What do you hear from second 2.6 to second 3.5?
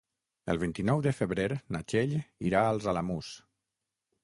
als Alamús.